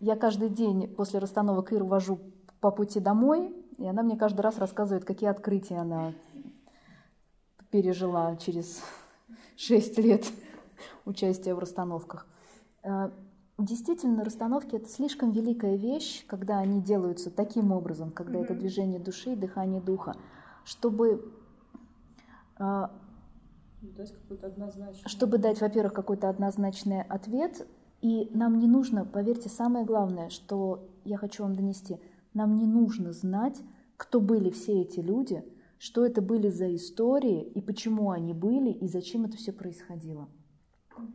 Я 0.00 0.16
каждый 0.16 0.48
день 0.48 0.88
после 0.88 1.18
расстановок 1.18 1.72
Иру 1.72 1.84
вожу 1.84 2.20
по 2.60 2.70
пути 2.70 3.00
домой, 3.00 3.54
и 3.76 3.86
она 3.86 4.02
мне 4.02 4.16
каждый 4.16 4.40
раз 4.40 4.56
рассказывает, 4.56 5.04
какие 5.04 5.28
открытия 5.28 5.76
она 5.76 6.14
пережила 7.70 8.34
через 8.36 8.82
шесть 9.56 9.98
лет 9.98 10.24
участия 11.04 11.54
в 11.54 11.58
расстановках. 11.58 12.26
Э, 12.82 13.10
действительно, 13.58 14.24
расстановки 14.24 14.76
это 14.76 14.88
слишком 14.88 15.32
великая 15.32 15.76
вещь, 15.76 16.24
когда 16.26 16.60
они 16.60 16.80
делаются 16.80 17.30
таким 17.30 17.70
образом, 17.70 18.10
когда 18.10 18.38
mm-hmm. 18.38 18.44
это 18.44 18.54
движение 18.54 19.00
души, 19.00 19.36
дыхание 19.36 19.82
духа, 19.82 20.14
чтобы 20.64 21.30
э, 22.58 22.88
дать 23.82 24.14
чтобы 25.04 25.36
дать, 25.36 25.60
во-первых, 25.60 25.92
какой-то 25.92 26.30
однозначный 26.30 27.02
ответ, 27.02 27.66
и 28.00 28.30
нам 28.32 28.58
не 28.58 28.66
нужно, 28.66 29.04
поверьте, 29.04 29.48
самое 29.48 29.84
главное, 29.84 30.30
что 30.30 30.88
я 31.04 31.18
хочу 31.18 31.42
вам 31.42 31.54
донести, 31.54 31.98
нам 32.32 32.54
не 32.54 32.66
нужно 32.66 33.12
знать, 33.12 33.60
кто 33.96 34.20
были 34.20 34.50
все 34.50 34.80
эти 34.82 35.00
люди, 35.00 35.44
что 35.78 36.04
это 36.06 36.22
были 36.22 36.48
за 36.48 36.74
истории 36.74 37.42
и 37.42 37.60
почему 37.60 38.10
они 38.10 38.32
были 38.32 38.70
и 38.70 38.88
зачем 38.88 39.24
это 39.24 39.36
все 39.36 39.52
происходило. 39.52 40.28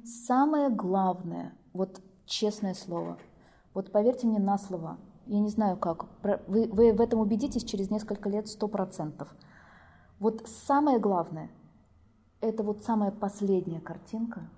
Самое 0.04 0.70
главное, 0.70 1.54
вот 1.74 2.02
честное 2.26 2.74
слово, 2.74 3.18
вот 3.74 3.92
поверьте 3.92 4.28
мне 4.28 4.40
на 4.40 4.58
слово, 4.58 4.98
я 5.28 5.40
не 5.40 5.50
знаю 5.50 5.78
как, 5.78 6.06
вы, 6.48 6.68
вы 6.68 6.94
в 6.94 7.02
этом 7.02 7.20
убедитесь 7.20 7.64
через 7.64 7.90
несколько 7.90 8.30
лет 8.30 8.48
сто 8.48 8.68
процентов. 8.68 9.36
Вот 10.20 10.48
самое 10.68 11.00
главное, 11.00 11.50
это 12.42 12.64
вот 12.64 12.84
самая 12.84 13.12
последняя 13.12 13.80
картинка, 13.80 14.50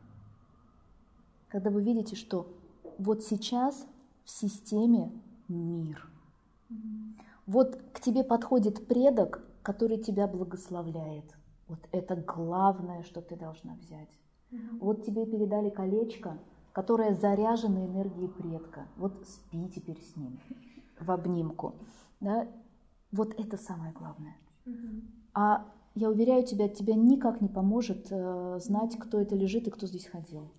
когда 1.57 1.71
вы 1.71 1.81
видите, 1.81 2.15
что 2.15 2.55
вот 2.99 3.23
сейчас 3.23 3.87
в 4.23 4.29
системе 4.29 5.11
мир. 5.47 6.07
Вот 7.47 7.81
к 7.93 7.99
тебе 7.99 8.23
подходит 8.23 8.87
предок, 8.87 9.43
который 9.63 9.97
тебя 9.97 10.27
благословляет. 10.27 11.25
Вот 11.67 11.79
это 11.91 12.15
главное, 12.15 13.01
что 13.01 13.23
ты 13.23 13.35
должна 13.35 13.73
взять. 13.73 14.19
Вот 14.79 15.03
тебе 15.03 15.25
передали 15.25 15.71
колечко, 15.71 16.37
которое 16.73 17.15
заряжено 17.15 17.87
энергией 17.87 18.27
предка. 18.27 18.85
Вот 18.95 19.27
спи 19.27 19.67
теперь 19.73 19.99
с 19.99 20.15
ним 20.15 20.39
в 20.99 21.09
обнимку. 21.09 21.73
Да? 22.19 22.47
Вот 23.11 23.33
это 23.39 23.57
самое 23.57 23.93
главное. 23.93 24.35
А 25.33 25.65
я 25.95 26.11
уверяю 26.11 26.45
тебя, 26.45 26.69
тебе 26.69 26.93
никак 26.93 27.41
не 27.41 27.47
поможет 27.47 28.11
э, 28.11 28.59
знать, 28.61 28.95
кто 28.99 29.19
это 29.19 29.35
лежит 29.35 29.67
и 29.67 29.71
кто 29.71 29.87
здесь 29.87 30.05
ходил. 30.05 30.51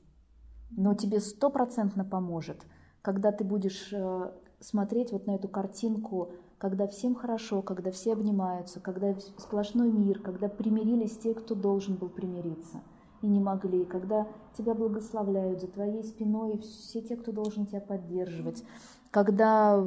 Но 0.70 0.94
тебе 0.94 1.20
стопроцентно 1.20 2.04
поможет, 2.04 2.66
когда 3.02 3.32
ты 3.32 3.44
будешь 3.44 3.92
э, 3.92 4.32
смотреть 4.60 5.12
вот 5.12 5.26
на 5.26 5.36
эту 5.36 5.48
картинку 5.48 6.32
когда 6.58 6.88
всем 6.88 7.14
хорошо, 7.14 7.62
когда 7.62 7.90
все 7.92 8.12
обнимаются, 8.12 8.80
когда 8.80 9.14
сплошной 9.38 9.90
мир, 9.90 10.18
когда 10.18 10.48
примирились 10.48 11.16
те, 11.16 11.32
кто 11.32 11.54
должен 11.54 11.94
был 11.94 12.08
примириться 12.08 12.82
и 13.22 13.26
не 13.26 13.40
могли, 13.40 13.84
когда 13.84 14.26
тебя 14.56 14.74
благословляют 14.74 15.60
за 15.60 15.68
твоей 15.68 16.02
спиной 16.02 16.58
все 16.58 17.00
те, 17.00 17.16
кто 17.16 17.32
должен 17.32 17.66
тебя 17.66 17.80
поддерживать, 17.80 18.64
когда, 19.10 19.80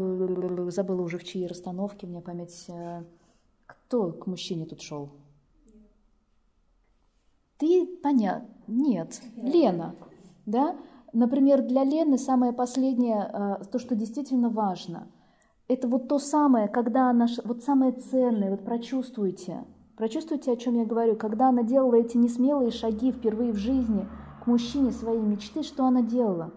забыла 0.70 1.02
уже 1.02 1.18
в 1.18 1.24
чьей 1.24 1.48
расстановке, 1.48 2.08
мне 2.08 2.22
память, 2.22 2.66
э, 2.70 3.04
кто 3.66 4.12
к 4.14 4.26
мужчине 4.28 4.66
тут 4.66 4.82
шел? 4.82 5.10
Ты, 7.58 7.86
понятно, 8.02 8.50
нет, 8.68 9.22
Лена, 9.36 9.96
да? 10.46 10.76
Например, 11.14 11.62
для 11.62 11.84
Лены 11.84 12.18
самое 12.18 12.54
последнее, 12.54 13.30
э, 13.32 13.64
то, 13.72 13.80
что 13.80 13.96
действительно 13.96 14.50
важно– 14.50 15.08
это 15.74 15.88
вот 15.88 16.10
то 16.10 16.20
самое, 16.20 16.68
когда 16.68 17.10
она, 17.10 17.28
вот 17.46 17.64
самое 17.64 17.94
ценное, 17.94 18.52
вот 18.52 18.66
прочувствуйте, 18.66 19.64
прочувствуйте, 19.96 20.52
о 20.52 20.58
чем 20.58 20.76
я 20.76 20.86
говорю, 20.86 21.16
когда 21.16 21.48
она 21.48 21.64
делала 21.64 21.96
эти 21.96 22.18
несмелые 22.18 22.72
шаги 22.72 23.14
впервые 23.14 23.54
в 23.54 23.56
жизни 23.56 24.06
к 24.44 24.48
мужчине 24.48 24.92
своей 24.92 25.22
мечты, 25.22 25.64
что 25.64 25.86
она 25.86 26.02
делала? 26.02 26.52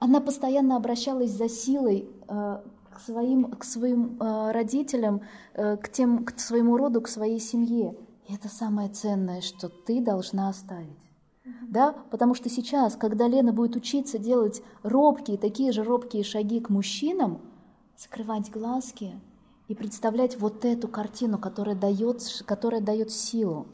Она 0.00 0.20
постоянно 0.20 0.76
обращалась 0.76 1.30
за 1.30 1.48
силой 1.48 2.10
э, 2.28 2.62
к 2.90 3.00
своим, 3.00 3.50
к 3.52 3.64
своим 3.64 4.18
э, 4.20 4.50
родителям, 4.52 5.22
к, 5.54 5.88
тем, 5.90 6.26
к 6.26 6.38
своему 6.38 6.76
роду, 6.76 7.00
к 7.00 7.08
своей 7.08 7.40
семье. 7.40 7.96
И 8.28 8.34
это 8.34 8.48
самое 8.48 8.90
ценное, 8.90 9.40
что 9.40 9.70
ты 9.70 10.02
должна 10.02 10.50
оставить. 10.50 10.98
Да? 11.68 11.92
Потому 12.10 12.34
что 12.34 12.48
сейчас, 12.48 12.96
когда 12.96 13.28
Лена 13.28 13.52
будет 13.52 13.76
учиться 13.76 14.18
делать 14.18 14.62
робкие, 14.82 15.36
такие 15.36 15.72
же 15.72 15.84
робкие 15.84 16.24
шаги 16.24 16.60
к 16.60 16.70
мужчинам, 16.70 17.40
закрывать 17.96 18.50
глазки 18.50 19.12
и 19.68 19.74
представлять 19.74 20.38
вот 20.38 20.64
эту 20.64 20.88
картину, 20.88 21.38
которая 21.38 21.74
дает, 21.74 22.22
которая 22.46 22.80
дает 22.80 23.10
силу. 23.10 23.66